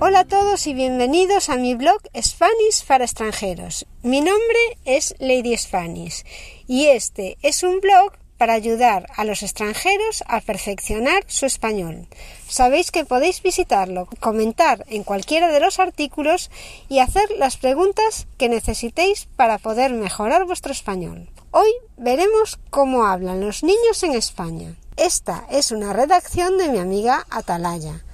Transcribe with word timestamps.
Hola 0.00 0.20
a 0.20 0.24
todos 0.24 0.68
y 0.68 0.74
bienvenidos 0.74 1.48
a 1.48 1.56
mi 1.56 1.74
blog 1.74 2.00
Spanish 2.22 2.84
para 2.86 3.04
extranjeros. 3.04 3.84
Mi 4.04 4.20
nombre 4.20 4.78
es 4.84 5.16
Lady 5.18 5.56
Spanish 5.56 6.24
y 6.68 6.86
este 6.86 7.36
es 7.42 7.64
un 7.64 7.80
blog 7.80 8.12
para 8.36 8.52
ayudar 8.52 9.08
a 9.16 9.24
los 9.24 9.42
extranjeros 9.42 10.22
a 10.28 10.40
perfeccionar 10.40 11.24
su 11.26 11.46
español. 11.46 12.06
Sabéis 12.46 12.92
que 12.92 13.04
podéis 13.04 13.42
visitarlo, 13.42 14.08
comentar 14.20 14.84
en 14.88 15.02
cualquiera 15.02 15.50
de 15.50 15.58
los 15.58 15.80
artículos 15.80 16.48
y 16.88 17.00
hacer 17.00 17.28
las 17.36 17.56
preguntas 17.56 18.28
que 18.36 18.48
necesitéis 18.48 19.26
para 19.34 19.58
poder 19.58 19.92
mejorar 19.92 20.44
vuestro 20.44 20.70
español. 20.70 21.28
Hoy 21.50 21.72
veremos 21.96 22.60
cómo 22.70 23.04
hablan 23.04 23.40
los 23.40 23.64
niños 23.64 24.00
en 24.04 24.12
España. 24.12 24.76
Esta 24.96 25.44
es 25.50 25.72
una 25.72 25.92
redacción 25.92 26.56
de 26.56 26.68
mi 26.68 26.78
amiga 26.78 27.26
Atalaya 27.30 28.04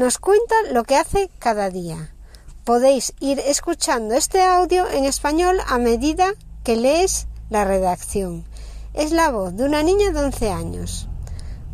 nos 0.00 0.18
cuenta 0.18 0.54
lo 0.72 0.82
que 0.84 0.96
hace 0.96 1.28
cada 1.38 1.68
día. 1.68 2.14
Podéis 2.64 3.12
ir 3.20 3.38
escuchando 3.38 4.14
este 4.14 4.42
audio 4.42 4.90
en 4.90 5.04
español 5.04 5.60
a 5.66 5.76
medida 5.76 6.32
que 6.64 6.76
lees 6.76 7.26
la 7.50 7.66
redacción. 7.66 8.46
Es 8.94 9.12
la 9.12 9.30
voz 9.30 9.54
de 9.54 9.64
una 9.64 9.82
niña 9.82 10.10
de 10.10 10.20
11 10.20 10.52
años. 10.52 11.06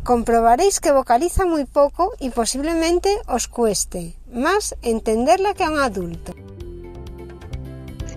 Comprobaréis 0.03 0.81
que 0.81 0.91
vocaliza 0.91 1.45
muy 1.45 1.63
poco 1.63 2.11
y 2.19 2.31
posiblemente 2.31 3.17
os 3.27 3.47
cueste 3.47 4.17
más 4.29 4.75
entenderla 4.81 5.53
que 5.53 5.63
a 5.63 5.69
un 5.69 5.79
adulto. 5.79 6.35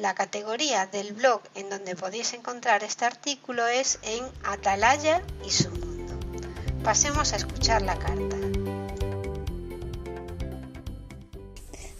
la, 0.00 0.14
categoría 0.14 0.86
del 0.86 1.12
blog 1.12 1.42
en 1.54 1.68
donde 1.68 1.96
podéis 1.96 2.32
encontrar 2.32 2.84
este 2.84 3.04
artículo 3.04 3.66
es 3.66 3.98
en 4.02 4.24
Atalaya 4.44 5.22
y 5.44 5.50
su 5.50 5.70
mundo. 5.70 6.14
Pasemos 6.84 7.32
a 7.32 7.36
escuchar 7.36 7.82
la 7.82 7.98
carta. 7.98 8.36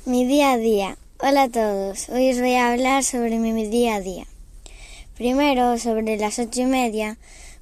Mi 0.04 0.24
día 0.24 0.52
a 0.52 0.56
día. 0.56 0.96
Hola 1.20 1.42
a 1.42 1.48
todos, 1.48 2.10
hoy 2.10 2.30
os 2.30 2.38
voy 2.38 2.54
a 2.54 2.70
hablar 2.70 3.02
sobre 3.02 3.40
mi 3.40 3.66
día 3.66 3.96
a 3.96 4.00
día. 4.00 4.24
Primero, 5.16 5.76
sobre 5.76 6.16
las 6.16 6.38
ocho 6.38 6.60
y 6.60 6.66
media, 6.66 7.18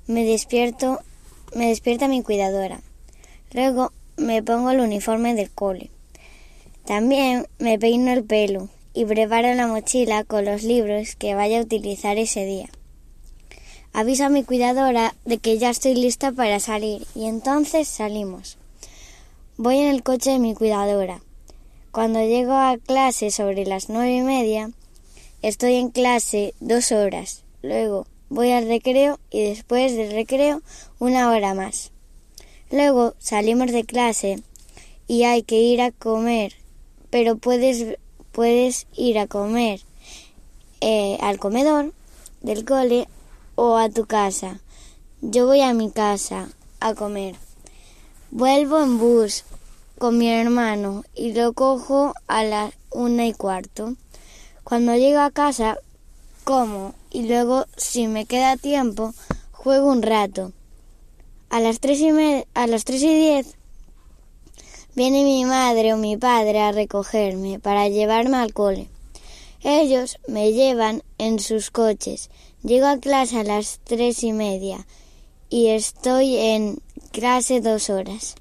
me 0.06 0.26
despierto, 0.26 1.00
me 1.54 1.68
despierta 1.68 2.06
mi 2.06 2.22
cuidadora. 2.22 2.82
Luego 3.52 3.92
me 4.18 4.42
pongo 4.42 4.72
el 4.72 4.80
uniforme 4.80 5.34
del 5.34 5.50
cole. 5.50 5.88
También 6.84 7.46
me 7.58 7.78
peino 7.78 8.12
el 8.12 8.24
pelo 8.24 8.68
y 8.92 9.06
preparo 9.06 9.54
la 9.54 9.66
mochila 9.66 10.24
con 10.24 10.44
los 10.44 10.62
libros 10.62 11.16
que 11.16 11.34
vaya 11.34 11.58
a 11.58 11.62
utilizar 11.62 12.18
ese 12.18 12.44
día. 12.44 12.68
Aviso 13.94 14.26
a 14.26 14.28
mi 14.28 14.44
cuidadora 14.44 15.14
de 15.24 15.38
que 15.38 15.56
ya 15.56 15.70
estoy 15.70 15.94
lista 15.94 16.30
para 16.30 16.60
salir 16.60 17.06
y 17.14 17.24
entonces 17.24 17.88
salimos. 17.88 18.58
Voy 19.56 19.78
en 19.78 19.88
el 19.88 20.02
coche 20.02 20.32
de 20.32 20.40
mi 20.40 20.52
cuidadora. 20.52 21.22
Cuando 21.96 22.20
llego 22.20 22.52
a 22.52 22.76
clase 22.76 23.30
sobre 23.30 23.64
las 23.64 23.88
nueve 23.88 24.16
y 24.16 24.20
media, 24.20 24.70
estoy 25.40 25.76
en 25.76 25.88
clase 25.88 26.52
dos 26.60 26.92
horas. 26.92 27.42
Luego 27.62 28.06
voy 28.28 28.50
al 28.50 28.68
recreo 28.68 29.18
y 29.30 29.44
después 29.44 29.96
del 29.96 30.12
recreo 30.12 30.60
una 30.98 31.30
hora 31.30 31.54
más. 31.54 31.92
Luego 32.70 33.14
salimos 33.18 33.72
de 33.72 33.84
clase 33.84 34.42
y 35.08 35.22
hay 35.22 35.42
que 35.42 35.58
ir 35.58 35.80
a 35.80 35.90
comer, 35.90 36.52
pero 37.08 37.38
puedes, 37.38 37.96
puedes 38.30 38.86
ir 38.94 39.18
a 39.18 39.26
comer 39.26 39.80
eh, 40.82 41.16
al 41.22 41.38
comedor 41.38 41.94
del 42.42 42.66
cole 42.66 43.08
o 43.54 43.78
a 43.78 43.88
tu 43.88 44.04
casa. 44.04 44.60
Yo 45.22 45.46
voy 45.46 45.62
a 45.62 45.72
mi 45.72 45.90
casa 45.90 46.50
a 46.78 46.92
comer. 46.92 47.36
Vuelvo 48.30 48.82
en 48.82 48.98
bus 48.98 49.44
con 49.98 50.18
mi 50.18 50.28
hermano 50.28 51.04
y 51.14 51.32
lo 51.32 51.52
cojo 51.52 52.14
a 52.26 52.44
las 52.44 52.74
una 52.90 53.26
y 53.26 53.32
cuarto. 53.32 53.94
Cuando 54.64 54.94
llego 54.94 55.20
a 55.20 55.30
casa, 55.30 55.78
como 56.44 56.94
y 57.10 57.28
luego, 57.28 57.66
si 57.76 58.06
me 58.06 58.26
queda 58.26 58.56
tiempo, 58.56 59.14
juego 59.52 59.90
un 59.90 60.02
rato. 60.02 60.52
A 61.50 61.60
las 61.60 61.80
tres 61.80 62.00
y, 62.00 62.10
a 62.54 62.66
las 62.66 62.84
tres 62.84 63.02
y 63.02 63.14
diez 63.14 63.56
viene 64.94 65.24
mi 65.24 65.44
madre 65.44 65.92
o 65.92 65.96
mi 65.96 66.16
padre 66.16 66.60
a 66.60 66.72
recogerme 66.72 67.58
para 67.58 67.88
llevarme 67.88 68.38
al 68.38 68.52
cole. 68.52 68.88
Ellos 69.62 70.18
me 70.28 70.52
llevan 70.52 71.02
en 71.18 71.38
sus 71.38 71.70
coches. 71.70 72.30
Llego 72.62 72.86
a 72.86 72.98
clase 72.98 73.40
a 73.40 73.44
las 73.44 73.80
tres 73.84 74.22
y 74.24 74.32
media 74.32 74.86
y 75.50 75.68
estoy 75.68 76.36
en 76.36 76.78
clase 77.12 77.60
dos 77.60 77.90
horas. 77.90 78.36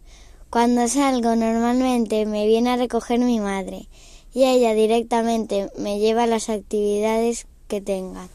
Cuando 0.49 0.87
salgo 0.87 1.35
normalmente 1.35 2.25
me 2.25 2.47
viene 2.47 2.71
a 2.71 2.77
recoger 2.77 3.19
mi 3.19 3.39
madre 3.39 3.87
y 4.33 4.43
ella 4.45 4.73
directamente 4.73 5.69
me 5.77 5.99
lleva 5.99 6.23
a 6.23 6.27
las 6.27 6.49
actividades 6.49 7.47
que 7.67 7.81
tenga. 7.81 8.27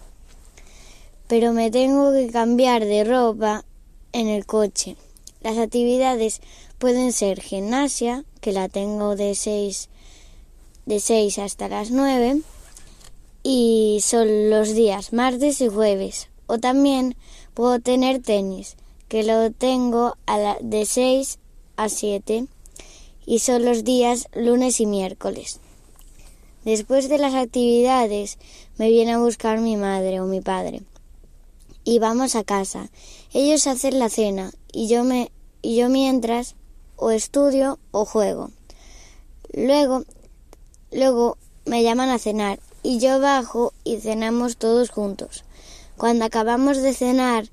Pero 1.28 1.52
me 1.52 1.70
tengo 1.70 2.12
que 2.12 2.28
cambiar 2.30 2.84
de 2.84 3.04
ropa 3.04 3.64
en 4.12 4.28
el 4.28 4.46
coche. 4.46 4.96
Las 5.42 5.58
actividades 5.58 6.40
pueden 6.78 7.12
ser 7.12 7.40
gimnasia, 7.40 8.24
que 8.40 8.52
la 8.52 8.68
tengo 8.68 9.16
de 9.16 9.34
6 9.34 9.88
de 10.86 11.00
6 11.00 11.38
hasta 11.38 11.68
las 11.68 11.90
9 11.90 12.40
y 13.42 14.00
son 14.02 14.50
los 14.50 14.74
días 14.74 15.12
martes 15.12 15.60
y 15.60 15.68
jueves. 15.68 16.28
O 16.46 16.58
también 16.58 17.16
puedo 17.54 17.78
tener 17.78 18.20
tenis, 18.20 18.76
que 19.08 19.22
lo 19.22 19.50
tengo 19.52 20.16
a 20.26 20.38
la, 20.38 20.58
de 20.60 20.84
6 20.84 21.38
a 21.80 21.88
7 21.88 22.46
y 23.24 23.38
son 23.38 23.64
los 23.64 23.84
días 23.84 24.28
lunes 24.34 24.80
y 24.80 24.86
miércoles. 24.86 25.60
Después 26.64 27.08
de 27.08 27.16
las 27.16 27.32
actividades 27.32 28.36
me 28.76 28.90
viene 28.90 29.12
a 29.12 29.18
buscar 29.18 29.60
mi 29.60 29.76
madre 29.76 30.20
o 30.20 30.26
mi 30.26 30.42
padre 30.42 30.82
y 31.82 31.98
vamos 31.98 32.36
a 32.36 32.44
casa. 32.44 32.90
Ellos 33.32 33.66
hacen 33.66 33.98
la 33.98 34.10
cena 34.10 34.52
y 34.72 34.88
yo 34.88 35.04
me 35.04 35.32
y 35.62 35.76
yo 35.76 35.88
mientras 35.88 36.54
o 36.96 37.12
estudio 37.12 37.78
o 37.92 38.04
juego. 38.04 38.50
Luego 39.54 40.04
luego 40.92 41.38
me 41.64 41.82
llaman 41.82 42.10
a 42.10 42.18
cenar 42.18 42.60
y 42.82 42.98
yo 42.98 43.20
bajo 43.20 43.72
y 43.84 44.00
cenamos 44.00 44.58
todos 44.58 44.90
juntos. 44.90 45.44
Cuando 45.96 46.26
acabamos 46.26 46.82
de 46.82 46.92
cenar 46.92 47.48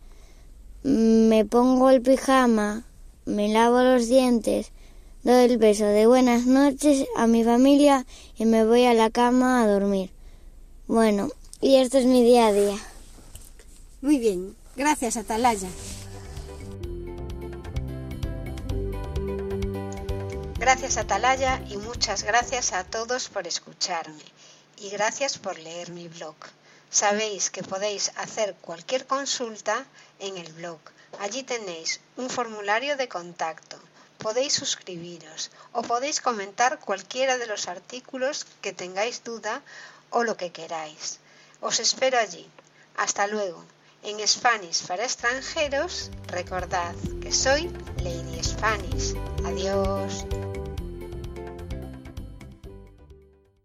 me 0.83 1.45
pongo 1.45 1.89
el 1.91 2.01
pijama 2.01 2.87
me 3.27 3.49
lavo 3.49 3.81
los 3.81 4.07
dientes, 4.07 4.71
doy 5.23 5.43
el 5.43 5.57
beso 5.57 5.83
de 5.83 6.07
buenas 6.07 6.45
noches 6.45 7.05
a 7.17 7.27
mi 7.27 7.43
familia 7.43 8.05
y 8.38 8.45
me 8.45 8.65
voy 8.65 8.85
a 8.85 8.93
la 8.93 9.09
cama 9.09 9.61
a 9.61 9.67
dormir. 9.67 10.11
Bueno, 10.88 11.29
y 11.59 11.75
esto 11.75 11.97
es 11.97 12.05
mi 12.05 12.23
día 12.23 12.47
a 12.47 12.53
día. 12.53 12.77
Muy 14.01 14.17
bien, 14.17 14.55
gracias 14.77 15.17
Atalaya. 15.17 15.67
Gracias 20.57 20.97
Atalaya 20.97 21.61
y 21.69 21.75
muchas 21.75 22.23
gracias 22.23 22.71
a 22.71 22.85
todos 22.85 23.27
por 23.27 23.45
escucharme 23.45 24.23
y 24.80 24.89
gracias 24.89 25.38
por 25.38 25.59
leer 25.59 25.91
mi 25.91 26.07
blog. 26.07 26.35
Sabéis 26.89 27.50
que 27.50 27.63
podéis 27.63 28.12
hacer 28.16 28.56
cualquier 28.56 29.06
consulta 29.06 29.86
en 30.19 30.38
el 30.38 30.51
blog 30.54 30.80
Allí 31.19 31.44
tenéis 31.44 32.00
un 32.16 32.30
formulario 32.30 32.95
de 32.95 33.07
contacto. 33.07 33.78
Podéis 34.19 34.54
suscribiros 34.54 35.51
o 35.72 35.81
podéis 35.81 36.22
comentar 36.22 36.80
cualquiera 36.80 37.38
de 37.38 37.48
los 37.48 37.68
artículos 37.68 38.45
que 38.62 38.74
tengáis 38.74 39.24
duda 39.24 39.62
o 40.10 40.24
lo 40.24 40.38
que 40.38 40.51
queráis. 40.51 41.19
Os 41.62 41.80
espero 41.80 42.18
allí. 42.19 42.48
Hasta 42.98 43.28
luego. 43.28 43.63
En 44.04 44.25
Spanish 44.28 44.86
para 44.86 45.06
extranjeros, 45.06 46.12
recordad 46.28 46.94
que 47.22 47.31
soy 47.31 47.69
Lady 48.04 48.44
Spanish. 48.44 49.16
Adiós. 49.45 50.25